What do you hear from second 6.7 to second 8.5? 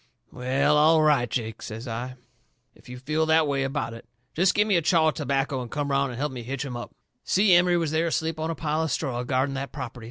up." Si Emery was there asleep on